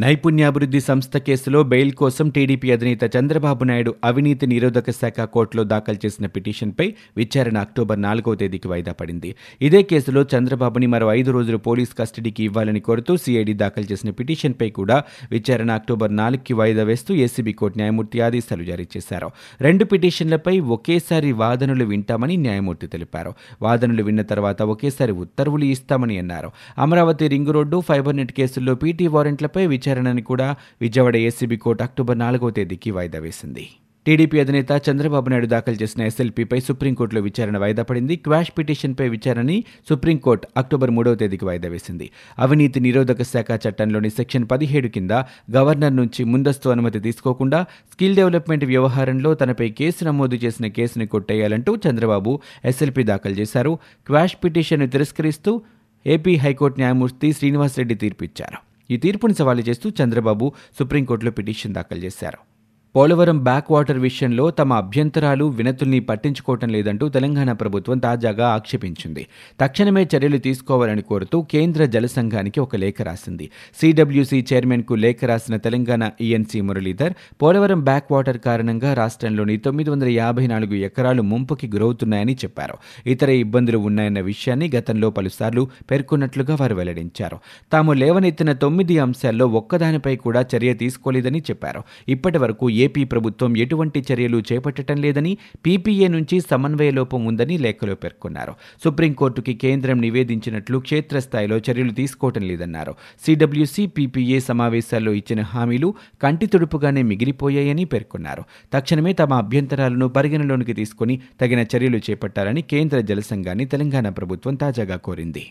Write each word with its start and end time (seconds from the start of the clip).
నైపుణ్యాభివృద్ధి 0.00 0.80
సంస్థ 0.80 1.16
కేసులో 1.16 1.62
బెయిల్ 1.62 1.90
కోసం 1.92 2.26
టీడీపీ 2.30 2.70
అధినేత 2.70 3.16
చంద్రబాబు 3.16 3.64
నాయుడు 3.64 3.94
అవినీతి 4.04 4.46
నిరోధక 4.46 4.90
శాఖ 4.90 5.20
కోర్టులో 5.20 5.64
దాఖలు 5.64 5.98
చేసిన 6.06 6.26
పిటిషన్పై 6.26 6.94
విచారణ 7.16 7.58
అక్టోబర్ 7.58 8.02
నాలుగవ 8.02 8.34
తేదీకి 8.34 8.68
వాయిదా 8.68 8.92
పడింది. 8.92 9.34
ఇదే 9.62 9.82
కేసులో 9.82 10.26
చంద్రబాబుని 10.34 10.86
మరో 10.86 11.12
ఐదు 11.12 11.30
రోజులు 11.30 11.56
పోలీస్ 11.56 11.98
కస్టడీకి 11.98 12.44
ఇవ్వాలని 12.44 12.80
కోరుతూ 12.80 13.16
సిఐడి 13.16 13.52
దాఖలు 13.52 13.84
చేసిన 13.92 14.10
పిటిషన్పై 14.10 14.70
కూడా 14.70 15.02
విచారణ 15.30 15.70
అక్టోబర్ 15.70 16.16
నాలుగుకి 16.16 16.54
వాయిదా 16.54 16.82
వేస్తూ 16.82 17.14
ఏసీబీ 17.14 17.52
కోర్టు 17.52 17.78
న్యాయమూర్తి 17.78 18.20
ఆదేశాలు 18.20 18.64
జారీ 18.64 18.86
చేశారు. 18.96 19.30
రెండు 19.60 19.84
పిటిషన్లపై 19.84 20.60
ఒకేసారి 20.60 21.32
వాదనలు 21.32 21.84
వింటామని 21.84 22.36
న్యాయమూర్తి 22.36 22.86
తెలిపారు. 22.86 23.34
వాదనలు 23.62 24.02
విన్న 24.02 24.22
తర్వాత 24.22 24.62
ఒకేసారి 24.62 25.12
ఉత్తర్వులు 25.12 25.64
ఇస్తామని 25.64 26.18
అన్నారు. 26.18 26.50
Amaravati 26.78 27.28
ring 27.28 27.52
road 27.58 27.82
fibre 27.88 28.16
net 28.16 28.32
కేసుల్లో 28.32 28.74
పీటీ 28.74 29.06
వారెంట్లపై 29.06 29.66
విచారణని 29.90 30.22
కూడా 30.22 30.48
విజయవాడ 30.80 31.16
ఏసీబీ 31.16 31.56
కోర్టు 31.56 31.82
అక్టోబర్ 31.82 32.18
నాలుగవ 32.18 32.50
తేదీకి 32.50 32.90
వాయిదా 32.90 33.18
వేసింది. 33.18 33.64
టీడీపీ 34.06 34.36
అధినేత 34.40 34.70
చంద్రబాబు 34.86 35.28
నాయుడు 35.28 35.46
దాఖలు 35.46 35.78
చేసిన 35.82 36.02
ఎస్ఎల్పీపై 36.02 36.58
సుప్రీంకోర్టులో 36.60 37.20
విచారణ 37.20 37.58
వాయిదా 37.58 37.82
పడింది. 37.82 38.16
క్వాష్ 38.16 38.52
పిటిషన్పై 38.58 39.08
విచారణని 39.08 39.56
సుప్రీంకోర్టు 39.88 40.46
అక్టోబర్ 40.56 40.90
మూడవ 40.90 41.14
తేదీకి 41.14 41.44
వాయిదా 41.44 41.68
వేసింది. 41.68 42.10
అవినీతి 42.38 42.80
నిరోధక 42.80 43.22
శాఖ 43.22 43.50
చట్టంలోని 43.66 44.10
సెక్షన్ 44.10 44.46
పదిహేడు 44.50 44.88
కింద 44.88 45.10
గవర్నర్ 45.56 45.96
నుంచి 45.96 46.24
ముందస్తు 46.24 46.68
అనుమతి 46.68 47.00
తీసుకోకుండా 47.00 47.60
స్కిల్ 47.92 48.16
డెవలప్మెంట్ 48.16 48.64
వ్యవహారంలో 48.64 49.34
తనపై 49.34 49.68
కేసు 49.82 50.04
నమోదు 50.04 50.34
చేసిన 50.34 50.66
కేసుని 50.78 51.06
కొట్టేయాలంటూ 51.06 51.74
చంద్రబాబు 51.76 52.40
ఎస్ఎల్పీ 52.64 53.02
దాఖలు 53.02 53.32
చేశారు. 53.32 53.78
క్వాష్ 54.06 54.36
పిటిషన్ను 54.44 54.86
తిరస్కరిస్తూ 54.86 55.62
ఏపీ 56.06 56.34
హైకోర్టు 56.36 56.78
న్యాయమూర్తి 56.78 57.32
శ్రీనివాసరెడ్డి 57.32 57.94
తీర్పిచ్చారు. 57.94 58.69
ఈ 58.90 58.96
తీర్పుని 58.96 59.34
సవాలు 59.34 59.60
చేస్తూ 59.60 59.92
చంద్రబాబు 60.02 60.52
సుప్రీంకోర్టులో 60.78 61.32
పిటిషన్ 61.32 61.74
దాఖలు 61.74 61.98
చేశారు. 61.98 62.49
పోలవరం 62.96 63.38
బ్యాక్ 63.38 63.72
వాటర్ 63.72 63.98
విషయంలో 63.98 64.50
తమ 64.50 64.72
అభ్యంతరాలు 64.72 65.44
వినతుల్ని 65.44 66.00
పట్టించుకోవటం 66.00 66.68
లేదంటూ 66.68 67.08
తెలంగాణ 67.08 67.52
ప్రభుత్వం 67.52 67.98
తాజాగా 67.98 68.48
ఆక్షేపించింది. 68.48 69.26
తక్షణమే 69.60 70.08
చర్యలు 70.16 70.38
తీసుకోవాలని 70.38 71.02
కోరుతూ 71.02 71.42
కేంద్ర 71.42 71.84
జల 71.84 72.06
సంఘానికి 72.06 72.60
ఒక 72.60 72.76
లేఖ 72.76 73.02
రాసింది. 73.02 73.50
సిడబ్ల్యూసీ 73.80 74.46
చైర్మన్కు 74.52 74.94
లేఖ 74.94 75.24
రాసిన 75.24 75.56
Telangana 75.56 76.10
ENC 76.20 76.60
Muralidhar 76.60 77.12
Polavaram 77.42 77.84
back 77.84 78.12
water 78.12 78.38
కారణంగా 78.38 78.94
రాష్ట్రంలోని 78.94 79.56
తొమ్మిది 79.56 79.90
వందల 79.90 80.08
యాభై 80.08 80.46
నాలుగు 80.46 80.74
ఎకరాలు 80.74 81.22
ముంపుకి 81.22 81.66
గురవుతున్నాయని 81.66 82.34
చెప్పారు. 82.34 82.74
ఇతర 83.06 83.30
ఇబ్బందులు 83.30 83.78
ఉన్నాయన్న 83.78 84.20
విషయాన్ని 84.20 84.70
గతంలో 84.76 85.10
పలుసార్లు 85.10 85.68
పేర్కొన్నట్లుగా 85.90 86.56
వారు 86.60 86.74
వెల్లడించారు. 86.74 87.38
తాము 87.72 87.92
లేవనెత్తిన 87.92 88.52
తొమ్మిది 88.52 88.98
అంశాల్లో 88.98 89.46
ఒక్కదానిపై 89.46 90.16
కూడా 90.16 90.46
చర్య 90.56 90.74
తీసుకోలేదని 90.74 91.38
చెప్పారు. 91.38 91.82
ఇప్పటి 92.08 92.38
వరకు 92.38 92.79
ఏపీ 92.80 93.04
ప్రభుత్వం 93.04 93.56
ఎటువంటి 93.56 94.00
చర్యలు 94.12 94.42
చేపట్టడం 94.52 94.96
లేదని 94.96 95.32
పీపీఏ 95.66 96.08
నుంచి 96.08 96.36
సమన్వయ 96.50 96.90
లోపం 96.90 97.24
ఉందని 97.24 97.58
లేఖలో 97.58 97.94
పేర్కొన్నారు. 97.94 98.54
సుప్రీంకోర్టుకి 98.84 99.54
కేంద్రం 99.54 100.00
నివేదించినట్లు 100.00 100.78
క్షేత్రస్థాయిలో 100.78 101.58
చర్యలు 101.58 101.92
తీసుకోవటం 101.92 102.42
లేదన్నారు. 102.42 102.94
సిడబ్ల్యూసీ 103.26 103.86
పీపీఏ 103.86 104.40
సమావేశాల్లో 104.40 105.12
ఇచ్చిన 105.12 105.40
హామీలు 105.40 105.94
కంటి 106.22 106.46
తుడుపుగానే 106.46 107.02
మిగిలిపోయాయని 107.02 107.84
పేర్కొన్నారు. 107.84 108.44
తక్షణమే 108.72 109.12
తమ 109.12 109.34
అభ్యంతరాలను 109.34 110.08
పరిగణలోనికి 110.08 110.72
తీసుకుని 110.72 111.20
తగిన 111.40 111.64
చర్యలు 111.76 112.00
చేపట్టాలని 112.10 112.62
కేంద్ర 112.62 113.00
జలసంఘాన్ని 113.00 113.64
తెలంగాణ 113.64 114.08
ప్రభుత్వం 114.08 114.54
తాజాగా 114.54 114.96
కోరింది. 114.96 115.46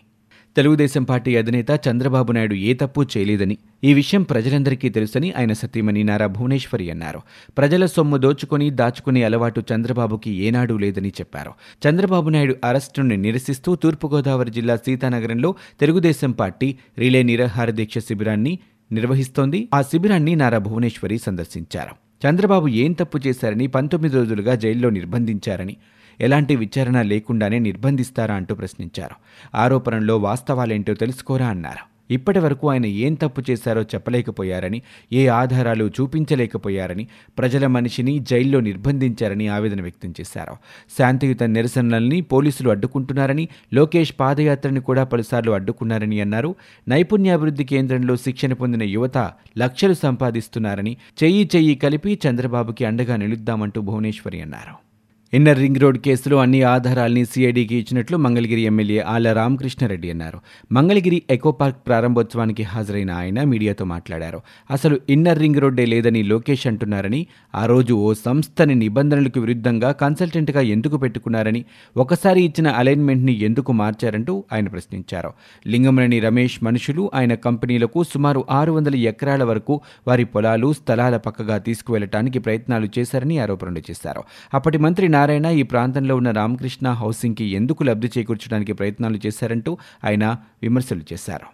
తెలుగుదేశం 0.56 1.04
పార్టీ 1.04 1.36
అధినేత 1.36 1.68
చంద్రబాబు 1.88 2.32
నాయుడు 2.32 2.54
ఏ 2.54 2.74
తప్పు 2.74 3.06
చేయలేదని 3.18 3.58
ఈ 3.84 3.94
విషయం 3.94 4.24
ప్రజలందరికీ 4.24 4.90
తెలుసని 4.90 5.34
ఆయన 5.34 5.54
సతీమణి 5.54 6.04
నారా 6.04 6.28
భువనేశ్వరి 6.28 6.92
అన్నారు. 6.92 7.22
ప్రజల 7.58 7.86
సొమ్ము 7.86 8.18
దోచుకొని 8.18 8.70
దాచుకునే 8.70 9.24
అలవాటు 9.24 9.64
చంద్రబాబుకి 9.74 10.32
ఏనాడూ 10.32 10.78
లేదని 10.78 11.10
చెప్పారు. 11.10 11.52
చంద్రబాబు 11.88 12.30
నాయుడు 12.30 12.56
అరెస్టును 12.64 13.16
నిరసిస్తూ 13.16 13.76
తూర్పుగోదావరి 13.76 14.52
జిల్లా 14.52 14.76
సీతానగరంలో 14.76 15.56
తెలుగుదేశం 15.80 16.32
పార్టీ 16.32 16.78
రిలే 16.98 17.24
నిరాహార 17.24 17.72
దీక్ష 17.72 17.98
శిబిరాన్ని 17.98 18.60
నిర్వహిస్తోంది. 18.92 19.70
ఆ 19.74 19.82
శిబిరాన్ని 19.82 20.36
నారా 20.36 20.58
భువనేశ్వరి 20.58 21.18
సందర్శించారు. 21.18 21.96
చంద్రబాబు 22.28 22.68
ఏం 22.68 22.92
తప్పు 22.92 23.18
చేశారని 23.28 23.68
పంతొమ్మిది 23.68 24.16
రోజులుగా 24.16 24.56
జైల్లో 24.56 24.90
నిర్బంధించారని 24.90 25.78
ఎలాంటి 26.22 26.56
విచారణ 26.56 27.02
లేకుండానే 27.02 27.60
నిర్బంధిస్తారా 27.60 28.36
అంటూ 28.36 28.56
ప్రశ్నించారు. 28.56 29.16
ఆరోపణల్లో 29.58 30.18
వాస్తవాలేంటో 30.18 30.94
తెలుసుకోరా 30.94 31.48
అన్నారు. 31.48 32.00
ఇప్పటి 32.14 32.40
వరకు 32.40 32.70
ఆయన 32.70 32.86
ఏం 32.86 33.14
తప్పు 33.14 33.44
చేశారో 33.50 33.82
చెప్పలేకపోయారని 33.82 34.82
ఏ 35.14 35.28
ఆధారాలు 35.28 35.92
చూపించలేకపోయారని 36.02 37.08
ప్రజల 37.38 37.68
మనిషిని 37.68 38.20
జైల్లో 38.20 38.60
నిర్బంధించారని 38.60 39.48
ఆవేదన 39.48 39.82
వ్యక్తం 39.82 40.14
చేశారు. 40.22 40.56
శాంతియుత 41.00 41.44
నిరసనల్ని 41.44 42.22
పోలీసులు 42.22 42.70
అడ్డుకుంటున్నారని 42.70 43.48
లోకేష్ 43.74 44.14
పాదయాత్రని 44.20 44.80
కూడా 44.80 45.04
పలుసార్లు 45.04 45.52
అడ్డుకున్నారని 45.52 46.22
అన్నారు. 46.22 46.56
నైపుణ్యాభివృద్ధి 46.88 47.64
కేంద్రంలో 47.64 48.16
శిక్షణ 48.16 48.54
పొందిన 48.54 48.84
యువత 48.84 49.18
లక్షలు 49.58 49.94
సంపాదిస్తున్నారని 49.94 50.98
చెయ్యి 51.24 51.50
చెయ్యి 51.56 51.76
కలిపి 51.76 52.20
చంద్రబాబుకి 52.30 52.86
అండగా 52.86 53.16
నిలుద్దామంటూ 53.16 53.82
భువనేశ్వరి 53.82 54.42
అన్నారు. 54.42 54.89
ఇన్నర్ 55.34 55.60
రింగ్ 55.60 55.78
రోడ్ 55.78 55.98
కేసులో 55.98 56.38
అన్ని 56.38 56.62
ఆధారాల్ని 56.62 57.26
సిఐడికి 57.26 57.76
ఇచ్చినట్లు 57.76 58.18
మంగళగిరి 58.18 58.62
ఎమ్మెల్యే 58.62 59.00
ఆళ్ళ 59.00 59.34
రామకృష్ణారెడ్డి 59.34 60.12
అన్నారు. 60.12 60.40
మంగళగిరి 60.72 61.22
ఎకో 61.30 61.52
పార్క్ 61.52 61.88
ప్రారంభోత్సవానికి 61.88 62.64
హాజరైన 62.64 63.12
ఆయన 63.12 63.44
మీడియాతో 63.44 63.86
మాట్లాడారు. 63.86 64.42
అసలు 64.72 65.00
ఇన్నర్ 65.10 65.40
రింగ్ 65.40 65.56
రోడ్డే 65.56 65.86
లేదని 65.86 66.24
లోకేష్ 66.24 66.68
అంటున్నారని 66.68 67.28
ఆ 67.56 67.66
రోజు 67.66 67.94
ఓ 67.94 68.14
సంస్థని 68.14 68.76
నిబంధనలకు 68.76 69.40
విరుద్ధంగా 69.40 69.92
కన్సల్టెంట్గా 69.92 70.62
ఎందుకు 70.62 70.98
పెట్టుకున్నారని 70.98 71.66
ఒకసారి 71.98 72.42
ఇచ్చిన 72.42 72.68
అలైన్మెంట్ని 72.68 73.40
ఎందుకు 73.40 73.72
మార్చారంటూ 73.72 74.44
ఆయన 74.54 74.68
ప్రశ్నించారు. 74.68 75.34
లింగమనేని 75.68 76.20
రమేష్ 76.20 76.64
మనుషులు 76.64 77.12
ఆయన 77.16 77.34
కంపెనీలకు 77.34 78.04
సుమారు 78.04 78.46
ఆరు 78.50 78.72
వందల 78.72 78.96
ఎకరాల 78.96 79.44
వరకు 79.44 79.82
వారి 80.08 80.24
పొలాలు 80.24 80.74
స్థలాల 80.74 81.18
పక్కగా 81.18 81.58
తీసుకువెళ్ళటానికి 81.58 82.40
ప్రయత్నాలు 82.40 82.90
చేశారని 83.00 83.40
ఆరోపణలు 83.40 83.80
చేశారు. 83.80 84.24
అప్పటి 84.54 84.78
మంత్రి 84.78 85.19
నారాయణ 85.20 85.48
ఈ 85.60 85.64
ప్రాంతంలో 85.72 86.16
ఉన్న 86.16 86.32
రామకృష్ణ 86.32 86.88
హౌసింగ్కి 87.04 87.46
ఎందుకు 87.60 87.84
లబ్ధి 87.84 88.10
చేకూర్చడానికి 88.18 88.74
ప్రయత్నాలు 88.74 89.18
చేశారంటూ 89.26 89.72
ఆయన 90.06 90.26
విమర్శలు 90.64 91.02
చేశారు. 91.14 91.48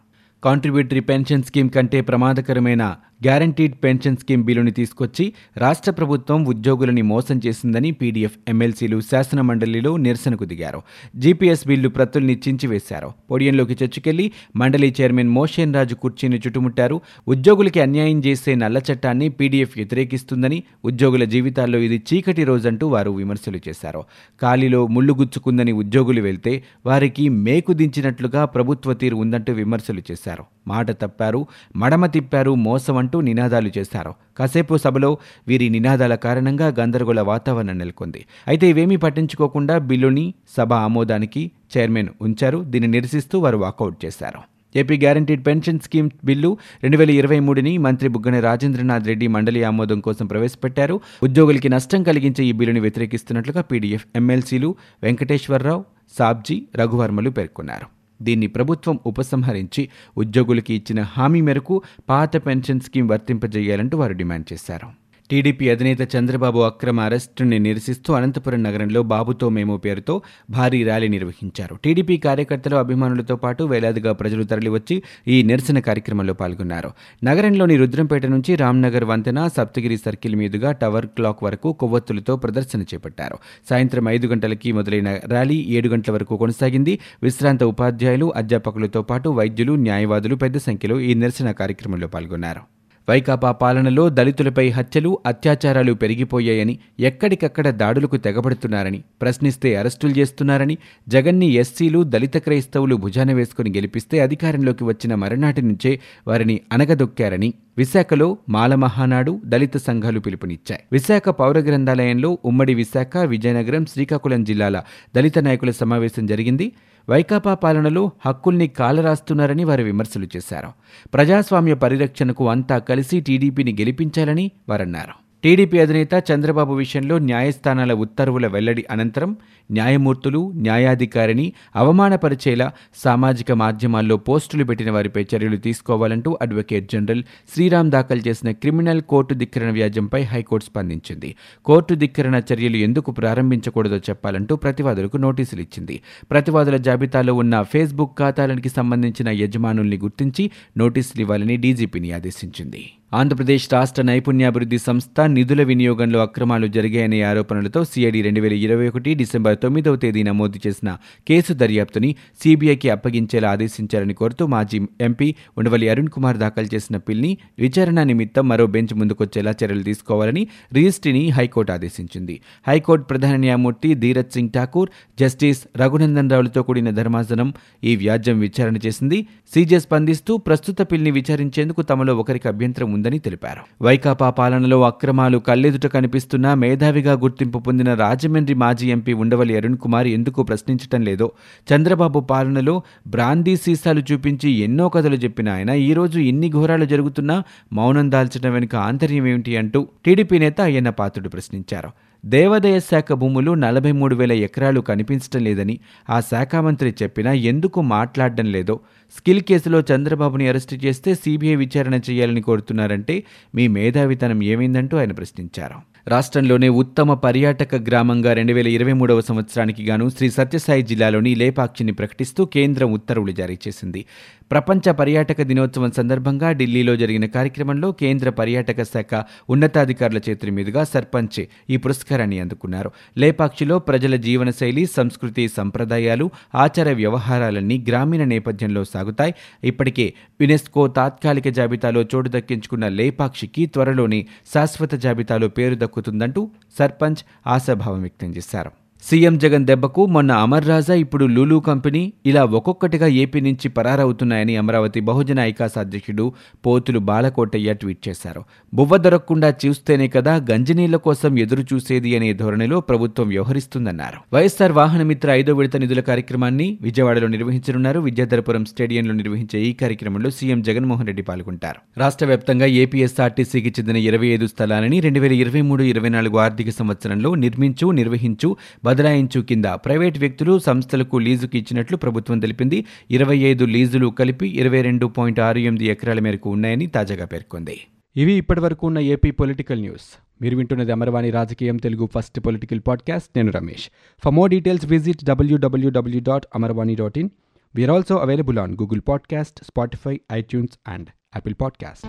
కాంట్రిబ్యూటరీ 0.44 1.02
పెన్షన్ 1.12 1.44
స్కీమ్ 1.44 1.70
కంటే 1.70 2.00
ప్రమాదకరమైన 2.02 2.84
గ్యారంటీడ్ 3.24 3.76
పెన్షన్ 3.84 4.18
స్కీమ్ 4.18 4.44
బిల్లుని 4.44 4.72
తీసుకొచ్చి 4.72 5.34
రాష్ట్ర 5.58 5.92
ప్రభుత్వం 5.92 6.46
ఉద్యోగులని 6.46 7.02
మోసం 7.02 7.42
చేసిందని 7.46 7.92
పీడీఎఫ్ 7.92 8.38
ఎమ్మెల్సీలు 8.48 9.02
శాసన 9.02 9.42
మండలిలో 9.42 9.98
నిరసనకు 9.98 10.46
దిగారు. 10.46 10.82
GPS 11.16 11.68
bill 11.68 11.90
ప్రతుల్ని 11.90 12.42
చించివేశారు. 12.48 13.12
పొడియంలోకి 13.32 13.78
చొచ్చుకెళ్ళి 13.84 14.32
మండలి 14.56 14.96
చైర్మన్ 15.02 15.30
మోషన్ 15.30 15.74
రాజు 15.74 15.96
కుర్చీని 15.96 16.38
చుట్టుముట్టారు. 16.38 17.02
ఉద్యోగులకి 17.28 17.80
అన్యాయం 17.80 18.20
చేసే 18.20 18.56
నల్ల 18.56 18.82
చట్టాన్ని 18.92 19.30
పీడీఎఫ్ 19.30 19.78
వ్యతిరేకిస్తుందని 19.78 20.64
ఉద్యోగుల 20.86 21.24
జీవితాల్లో 21.24 21.80
ఇది 21.80 22.04
చీకటి 22.14 22.44
రోజంటూ 22.44 22.88
వారు 22.88 23.12
విమర్శలు 23.12 23.62
చేశారు. 23.68 24.04
ఖాళీలో 24.42 24.88
ముళ్ళు 24.88 25.14
గుచ్చుకుందని 25.14 25.72
ఉద్యోగులు 25.72 26.22
వెళ్తే 26.22 26.64
వారికి 26.86 27.30
మేకు 27.30 27.74
దించినట్లుగా 27.74 28.46
ప్రభుత్వ 28.46 28.94
తీరు 28.94 29.16
ఉందంటూ 29.16 29.54
విమర్శలు 29.54 30.02
చేశారు. 30.12 30.55
మాట 30.68 30.92
తప్పారు 30.92 31.48
మడమ 31.76 32.06
తిప్పారు 32.06 32.56
మోసమంటూ 32.56 33.22
నినాదాలు 33.22 33.72
చేశారు. 33.78 34.14
కాసేపు 34.38 34.78
సభలో 34.78 35.18
వీరి 35.48 35.70
నినాదాల 35.70 36.16
కారణంగా 36.16 36.68
గందరగోళ 36.80 37.22
వాతావరణం 37.22 37.78
నెలకొంది. 37.78 38.26
అయితే 38.48 38.70
ఇవేమీ 38.70 38.96
పట్టించుకోకుండా 38.96 39.78
బిల్లుని 39.78 40.34
సభ 40.58 40.74
ఆమోదానికి 40.74 41.52
చైర్మన్ 41.78 42.08
ఉంచారు. 42.22 42.58
దీన్ని 42.58 42.92
నిరసిస్తూ 42.92 43.40
వారు 43.40 43.58
వాకౌట్ 43.58 44.06
చేశారు. 44.06 44.56
AP 44.78 44.98
guaranteed 44.98 45.46
pension 45.46 45.80
scheme 45.80 46.10
bill 46.26 46.58
రెండు 46.84 46.98
వేల 46.98 47.10
ఇరవై 47.10 47.40
మూడుని 47.40 47.78
మంత్రి 47.78 48.10
బుగ్గన 48.10 48.40
రాజేంద్రనాథ్ 48.40 49.08
రెడ్డి 49.08 49.28
మండలి 49.28 49.64
ఆమోదం 49.64 50.00
కోసం 50.00 50.26
ప్రవేశపెట్టారు. 50.26 51.00
ఉద్యోగులకి 51.24 51.70
నష్టం 51.70 52.04
కలిగించే 52.04 52.46
ఈ 52.46 52.52
బిల్లుని 52.52 52.80
వ్యతిరేకిస్తున్నట్లుగా 52.80 53.62
పీడీఎఫ్ 53.62 54.06
ఎమ్మెల్సీలు 54.16 54.76
వెంకటేశ్వరరావు 55.04 55.86
సాబ్జీ 56.20 56.66
రఘువర్మలు 56.76 57.30
పేర్కొన్నారు. 57.30 57.95
దీన్ని 58.22 58.48
ప్రభుత్వం 58.48 59.00
ఉపసంహరించి 59.06 59.90
ఉద్యోగులకి 60.18 60.74
ఇచ్చిన 60.74 61.02
హామీ 61.02 61.42
మేరకు 61.42 61.82
పాత 62.10 62.38
పెన్షన్ 62.46 62.80
స్కీమ్ 62.80 63.10
వర్తింపజేయాలంటూ 63.10 63.98
వారు 63.98 64.14
డిమాండ్ 64.14 64.54
చేశారు. 64.54 65.05
టీడీపీ 65.30 65.70
అధినేత 65.70 66.16
చంద్రబాబు 66.16 66.60
అక్రమ 66.60 67.00
అరెస్టుని 67.00 67.60
నిరసిస్తూ 67.60 68.14
అనంతపురం 68.14 68.64
నగరంలో 68.64 69.04
బాబుతో 69.04 69.50
మేము 69.50 69.78
పేరుతో 69.78 70.22
భారీ 70.50 70.84
ర్యాలీ 70.84 71.08
నిర్వహించారు. 71.08 71.76
టీడీపీ 71.84 72.18
కార్యకర్తలు 72.18 72.76
అభిమానులతో 72.76 73.36
పాటు 73.36 73.64
వేలాదిగా 73.64 74.12
ప్రజలు 74.12 74.44
తరలివచ్చి 74.44 75.04
ఈ 75.28 75.44
నిరసన 75.44 75.80
కార్యక్రమంలో 75.80 76.34
పాల్గొన్నారు. 76.34 76.92
నగరంలోని 77.24 77.78
రుద్రంపేట 77.78 78.26
నుంచి 78.26 78.56
రామ్నగర్ 78.56 79.04
వంతెన 79.04 79.48
సప్తగిరి 79.48 79.98
సర్కిల్ 79.98 80.36
మీదుగా 80.36 80.72
టవర్ 80.72 81.06
క్లాక్ 81.06 81.44
వరకు 81.44 81.74
కొవ్వొత్తులతో 81.74 82.36
ప్రదర్శన 82.36 82.82
చేపట్టారు. 82.82 83.38
సాయంత్రం 83.70 84.10
ఐదు 84.10 84.28
గంటలకి 84.28 84.72
మొదలైన 84.72 85.10
ర్యాలీ 85.10 85.56
ఏడు 85.56 85.90
గంటల 85.90 86.14
వరకు 86.14 86.38
కొనసాగింది. 86.38 87.00
విశ్రాంత 87.24 87.64
ఉపాధ్యాయులు 87.64 88.34
అధ్యాపకులతో 88.36 89.02
పాటు 89.02 89.30
వైద్యులు 89.30 89.74
న్యాయవాదులు 89.74 90.36
పెద్ద 90.36 90.58
సంఖ్యలో 90.58 91.00
ఈ 91.00 91.14
నిరసన 91.14 91.52
కార్యక్రమంలో 91.52 92.08
పాల్గొన్నారు. 92.08 92.75
వైకాపా 93.10 93.52
పాలనలో 93.52 94.10
దళితులపై 94.10 94.70
హత్యలు 94.70 95.20
అత్యాచారాలు 95.26 95.94
పెరిగిపోయాయని 95.94 96.80
ఎక్కడికక్కడ 97.00 97.70
దాడులకు 97.70 98.18
తెగబడుతున్నారని 98.18 99.04
ప్రశ్నిస్తే 99.22 99.76
అరెస్టులు 99.76 100.12
చేస్తున్నారని 100.12 100.78
జగన్ని 101.08 101.46
ఎస్సీలు 101.46 102.04
దళిత 102.04 102.38
క్రైస్తవులు 102.38 102.96
భుజాన 102.96 103.34
వేసుకుని 103.34 103.70
గెలిపిస్తే 103.70 104.20
అధికారంలోకి 104.20 104.84
వచ్చిన 104.84 105.16
మరనాటి 105.16 105.62
నుంచే 105.62 106.00
వారిని 106.28 106.62
అనగదొక్కారని 106.74 107.54
విశాఖలో 107.78 108.38
మాల 108.50 108.76
మహానాడు 108.76 109.42
దళిత 109.46 109.78
సంఘాలు 109.78 110.20
పిలుపునిచ్చాయి. 110.20 110.82
విశాఖ 110.92 111.30
పౌర 111.30 111.60
గ్రంథాలయంలో 111.60 112.38
ఉమ్మడి 112.46 112.74
విశాఖ 112.74 113.18
విజయనగరం 113.18 113.86
శ్రీకాకుళం 113.86 114.44
జిల్లాల 114.44 114.82
దళిత 115.16 115.40
నాయకుల 115.40 115.72
సమావేశం 115.72 116.26
జరిగింది. 116.26 116.72
వైకాపా 117.10 117.54
పాలనలో 117.54 118.12
హక్కుల్ని 118.26 118.68
కాలరాస్తున్నారని 118.68 119.64
వారు 119.64 119.84
విమర్శలు 119.84 120.28
చేశారు. 120.36 120.72
ప్రజాస్వామ్య 121.14 121.74
పరిరక్షణకు 121.74 122.50
అంతా 122.50 122.78
కలిసి 122.78 123.20
టీడీపీని 123.20 123.72
గెలిపించాలని 123.72 124.52
వారన్నారు. 124.70 125.25
టీడీపీ 125.46 125.80
అధినేత 125.80 126.24
చంద్రబాబు 126.32 126.74
విషయంలో 126.74 127.20
న్యాయస్థానాల 127.20 127.94
ఉత్తర్వుల 127.94 128.48
వెల్లడి 128.48 128.86
అనంతరం 128.92 129.38
న్యాయమూర్తులు 129.72 130.52
న్యాయాధికారిని 130.56 131.54
అవమానపరిచేలా 131.76 132.72
సామాజిక 132.96 133.52
మాధ్యమాల్లో 133.52 134.18
పోస్టులు 134.18 134.64
పెట్టిన 134.64 134.92
వారిపై 134.92 135.26
చర్యలు 135.36 135.58
తీసుకోవాలంటూ 135.58 136.38
అడ్వకేట్ 136.42 136.92
జనరల్ 136.94 137.24
శ్రీరామ్ 137.54 137.92
దాఖలు 137.92 138.24
చేసిన 138.28 138.52
క్రిమినల్ 138.52 139.02
కోర్టు 139.02 139.34
ధిక్కరణ 139.34 139.70
వ్యాజ్యంపై 139.70 140.24
హైకోర్టు 140.24 140.68
స్పందించింది. 140.68 141.36
కోర్టు 141.66 141.94
ధిక్కరణ 141.94 142.42
చర్యలు 142.54 142.78
ఎందుకు 142.78 143.12
ప్రారంభించకూడదో 143.12 143.98
చెప్పాలంటూ 143.98 144.56
ప్రతివాదులకు 144.56 145.18
నోటీసులు 145.18 145.62
ఇచ్చింది. 145.62 146.02
ప్రతివాదుల 146.32 146.78
జాబితాలో 146.78 147.34
ఉన్న 147.34 147.62
ఫేస్బుక్ 147.62 148.18
ఖాతాలకి 148.20 148.70
సంబంధించిన 148.70 149.30
యజమానుల్ని 149.30 149.98
గుర్తించి 149.98 150.52
నోటీసులు 150.78 151.22
ఇవ్వాలని 151.22 151.58
డీజీపీని 151.58 152.12
ఆదేశించింది. 152.12 152.90
ఆంధ్రప్రదేశ్ 153.16 153.66
రాష్ట్ర 153.74 154.02
నైపుణ్యాభివృద్ధి 154.02 154.78
సంస్థ 154.78 155.26
నిధుల 155.34 155.62
వినియోగంలో 155.64 156.20
అక్రమాలు 156.20 156.68
జరిగాయనే 156.68 157.22
ఆరోపణలతో 157.22 157.82
సిఐడి 157.84 158.20
రెండు 158.22 158.42
వేల 158.42 158.56
ఇరవై 158.58 158.88
ఒకటి 158.88 159.12
డిసెంబర్ 159.14 159.58
తొమ్మిదవ 159.64 159.96
తేదీ 159.96 160.22
నమోదు 160.24 160.60
చేసిన 160.68 160.90
కేసు 161.28 161.54
దర్యాప్తుని 161.54 162.10
సీబీఐకి 162.44 162.90
అప్పగించేలా 162.90 163.50
ఆదేశించారని 163.52 164.14
కోరుతూ 164.14 164.46
మాజీ 164.48 164.80
ఎంపీ 165.02 165.28
ఉండవల్లి 165.58 165.90
అరుణ్ 165.90 166.10
కుమార్ 166.10 166.38
దాఖలు 166.38 166.70
చేసిన 166.76 166.98
పిల్ని 166.98 167.32
విచారణ 167.60 168.04
నిమిత్తం 168.04 168.48
మరో 168.50 168.66
బెంచ్ 168.68 168.94
ముందుకొచ్చేలా 168.94 169.54
చర్యలు 169.62 169.84
తీసుకోవాలని 169.84 170.44
రిజిస్ట్రీని 170.74 171.24
హైకోర్టు 171.30 171.72
ఆదేశించింది. 171.72 172.38
హైకోర్టు 172.68 173.06
ప్రధాన 173.06 173.36
న్యాయమూర్తి 173.36 173.92
ధీరజ్ 173.96 174.34
సింగ్ 174.34 174.54
ఠాకూర్ 174.56 174.92
జస్టిస్ 175.20 175.64
రఘునందన్ 175.78 176.30
రావులతో 176.30 176.64
కూడిన 176.64 176.90
ధర్మాసనం 176.90 177.52
ఈ 177.84 177.96
వ్యాజ్యం 177.96 178.40
విచారణ 178.40 178.76
చేసింది. 178.86 179.20
సీజే 179.54 179.80
స్పందిస్తూ 179.80 180.38
ప్రస్తుత 180.38 180.82
పిల్ని 180.92 181.12
విచారించేందుకు 181.12 181.82
తమలో 181.82 182.16
ఒకరికి 182.16 182.48
అభ్యంతరం 182.48 182.90
ఉంది 182.92 183.04
ఉందని 183.06 183.20
తెలిపారు. 183.20 183.62
వైకాపా 183.84 184.30
పాలనలో 184.30 184.78
అక్రమాలు 184.84 185.38
కళ్ళెదుట 185.38 185.88
కనిపిస్తున్నా 185.88 186.52
మేధావిగా 186.54 187.14
గుర్తింపు 187.14 187.60
పొందిన 187.60 187.94
రాజమండ్రి 187.94 188.56
మాజీ 188.56 188.88
ఎంపీ 188.92 189.14
ఉండవల్లి 189.14 189.58
అరుణ్ 189.58 189.78
కుమార్ 189.78 190.08
ఎందుకు 190.08 190.44
ప్రశ్నించటం 190.44 191.02
లేదో 191.02 191.32
చంద్రబాబు 191.70 192.20
పాలనలో 192.20 192.76
బ్రాందీ 193.08 193.56
సీసాలు 193.56 194.02
చూపించి 194.12 194.50
ఎన్నో 194.50 194.90
కథలు 194.90 195.16
చెప్పిన 195.16 195.50
ఆయన 195.50 195.70
ఈరోజు 195.70 196.20
ఇన్ని 196.20 196.50
ఘోరాలు 196.50 196.86
జరుగుతున్నా 196.86 197.38
మౌనం 197.74 198.12
దాల్చడం 198.12 198.54
వెనుక 198.54 198.76
ఆంతర్యం 198.76 199.28
ఏమిటి 199.28 199.58
అంటూ 199.58 199.88
టీడీపీ 200.06 200.40
నేత 200.40 200.62
అయ్యన్న 200.62 200.90
పాత్రుడు 200.90 201.30
ప్రశ్నించారు. 201.30 201.92
దేవాదాయ 202.26 202.80
శాఖ 202.80 203.14
భూములు 203.14 203.52
నలభై 203.54 203.92
మూడు 203.92 204.16
వేల 204.16 204.32
ఎకరాలు 204.32 204.80
కనిపించడం 204.82 205.44
లేదని 205.44 205.76
ఆ 206.10 206.20
శాఖ 206.20 206.56
మంత్రి 206.56 206.90
చెప్పినా 207.04 207.32
ఎందుకు 207.50 207.82
మాట్లాడడం 207.82 208.46
లేదో 208.46 208.80
స్కిల్ 209.18 209.42
కేసులో 209.42 209.84
చంద్రబాబుని 209.92 210.48
అరెస్టు 210.48 210.76
చేస్తే 210.76 211.16
సీబీఐ 211.16 211.56
విచారణ 211.56 211.94
చేయాలని 211.94 212.42
కోరుతున్నారంటే 212.42 213.24
మీ 213.56 213.68
మేధావితనం 213.68 214.44
ఏమైందంటూ 214.44 214.98
ఆయన 214.98 215.12
ప్రశ్నించారు. 215.12 215.76
రాష్ట్రంలోనే 216.08 216.70
ఉత్తమ 216.70 217.14
పర్యాటక 217.14 217.76
గ్రామంగా 217.76 218.34
రెండు 218.34 218.54
వేల 218.54 218.68
ఇరవై 218.68 218.94
మూడవ 218.94 219.22
సంవత్సరానికి 219.22 219.84
గాను 219.84 220.10
శ్రీ 220.10 220.30
సత్యసాయి 220.30 220.82
జిల్లాలోని 220.82 221.36
లేపాక్షిని 221.36 221.92
ప్రకటిస్తూ 221.92 222.46
కేంద్రం 222.46 222.94
ఉత్తర్వులు 222.94 223.32
జారీ 223.32 223.58
చేసింది. 223.68 224.06
ప్రపంచ 224.52 224.92
పర్యాటక 224.92 225.42
దినోత్సవం 225.42 225.92
సందర్భంగా 225.92 226.52
ఢిల్లీలో 226.52 226.96
జరిగిన 226.96 227.26
కార్యక్రమంలో 227.26 227.92
కేంద్ర 227.92 228.30
పర్యాటక 228.30 228.84
శాఖ 228.84 229.24
ఉన్నతాధికారుల 229.50 230.20
చేతుల 230.30 230.50
మీదుగా 230.50 230.84
సర్పంచ్ 230.84 231.46
ఈ 231.70 231.78
పురస్కారాన్ని 231.78 232.40
అందుకున్నారు. 232.40 232.92
లేపాక్షిలో 233.18 233.80
ప్రజల 233.80 234.16
జీవనశైలి 234.16 234.86
సంస్కృతి 234.86 235.48
సంప్రదాయాలు 235.48 236.30
ఆచార 236.56 236.92
వ్యవహారాలన్నీ 236.92 237.86
గ్రామీణ 237.90 238.24
నేపథ్యంలో 238.24 238.84
సాగుతాయి 238.96 239.34
ఇప్పటికే 239.64 240.08
యునెస్కో 240.42 240.88
తాత్కాలిక 241.00 241.48
జాబితాలో 241.60 242.04
చోటు 242.14 242.32
దక్కించుకున్న 242.38 242.88
లేపాక్షికి 243.00 243.66
త్వరలోని 243.76 244.22
శాశ్వత 244.54 244.96
జాబితాలో 245.06 245.50
పేరు 245.60 245.78
దక్కుతుందంటూ 245.86 246.44
సర్పంచ్ 246.80 247.24
ఆశాభావం 247.50 248.02
వ్యక్తం 248.08 248.32
చేశారు. 248.40 248.74
సీఎం 249.08 249.38
జగన్ 249.38 249.66
దెబ్బకు 249.66 250.06
మొన్న 250.06 250.32
అమర్ 250.32 250.66
రాజా 250.68 250.94
ఇప్పుడు 250.94 251.26
లూలూ 251.26 251.60
కంపెనీ 251.60 252.14
ఇలా 252.26 252.44
ఒక్కొక్కటిగా 252.44 253.08
ఏపీ 253.08 253.42
నుంచి 253.42 253.70
పరారవుతున్నాయని 253.70 254.56
అమరావతి 254.56 255.00
బహుజన 255.00 255.40
ఐకాస్ 255.40 255.78
అధ్యక్షుడు 255.78 256.34
పోతులు 256.66 257.00
బాలకోటయ్య 257.00 257.74
ట్వీట్ 257.74 258.08
చేశారు. 258.08 258.42
బువ్వ 258.74 258.98
దొరకకుండా 258.98 259.54
చూస్తేనే 259.66 260.08
కదా 260.08 260.46
గంజినీళ్ళ 260.52 260.96
కోసం 260.96 261.40
ఎదురు 261.40 261.66
చూసేది 261.74 262.16
అనే 262.16 262.34
ధోరణిలో 262.34 262.80
ప్రభుత్వం 262.80 263.28
వ్యవహరిస్తుందన్నారు. 263.28 264.18
వైఎస్సార్ 264.34 264.72
వాహనమిత్ర 264.72 265.30
ఐదో 265.32 265.54
విడత 265.54 265.78
నిధుల 265.78 266.00
కార్యక్రమాన్ని 266.00 266.78
విజయవాడలో 266.82 267.28
నిర్వహించనున్నారు. 267.28 268.00
విద్యాధరపురం 268.00 268.66
స్టేడియంలో 268.66 269.14
నిర్వహించే 269.14 269.62
ఈ 269.62 269.74
కార్యక్రమంలో 269.74 270.30
సీఎం 270.30 270.62
జగన్మోహన్ 270.62 271.08
రెడ్డి 271.08 271.22
పాల్గొంటారు. 271.22 271.80
రాష్ట్ర 271.98 272.26
వ్యాప్తంగా 272.26 272.66
ఏపీఎస్ఆర్టీసీకి 272.66 273.70
చెందిన 273.70 273.98
ఇరవై 273.98 274.28
ఐదు 274.28 274.48
స్థలాలని 274.48 275.00
రెండు 275.00 275.20
వేల 275.20 275.32
ఇరవై 275.34 275.62
మూడు 275.62 275.84
ఇరవై 275.84 276.10
నాలుగు 276.10 276.38
ఆర్థిక 276.38 276.70
సంవత్సరంలో 276.70 277.36
నిర్మించు 277.36 277.92
నిర్వహించు 277.92 278.50
బదలాయించు 278.96 279.42
కింద 279.42 279.66
ప్రైవేట్ 279.66 280.20
వ్యక్తులు 280.20 280.60
సంస్థలకు 280.60 281.18
లీజుకు 281.18 281.58
ఇచ్చినట్లు 281.58 281.98
ప్రభుత్వం 281.98 282.40
తెలిపింది. 282.40 282.86
ఇరవై 283.12 283.38
ఐదు 283.38 283.66
లీజులు 283.66 284.08
కలిపి 284.08 284.48
ఇరవై 284.48 284.82
రెండు 284.82 285.06
పాయింట్ 285.06 285.40
ఆరు 285.40 285.58
ఎనిమిది 285.58 285.86
ఎకరాల 285.86 286.20
మేరకు 286.20 286.50
ఉన్నాయని 286.50 286.88
తాజాగా 286.88 287.26
పేర్కొంది. 287.26 287.82
ఇవి 288.16 288.34
ఇప్పటివరకు 288.34 288.88
ఉన్న 288.88 289.00
ఏపీ 289.00 289.32
పొలిటికల్ 289.32 289.82
న్యూస్. 289.82 290.20
మీరు 290.42 290.58
వింటున్నది 290.58 290.92
అమరవాణి 290.92 291.30
రాజకీయం 291.30 291.78
తెలుగు 291.78 292.10
ఫస్ట్ 292.16 292.40
పొలిటికల్ 292.40 292.80
పాడ్కాస్ట్. 292.88 293.30
నేను 293.36 293.52
Ramesh. 293.52 293.90
For 294.24 294.34
more 294.34 294.50
details 294.50 294.86
visit 294.86 295.26
W W W 295.26 296.22
dot 296.24 296.46
Amarvani 296.56 296.96
dot 296.96 297.18
in 297.18 297.30
we are 297.76 297.92
also 297.92 298.16
available 298.16 298.60
on 298.60 298.74
Google 298.74 299.02
podcast 299.08 299.64
Spotify 299.64 300.20
iTunes 300.34 300.74
and 300.88 301.08
Apple 301.36 301.56
podcast 301.62 302.08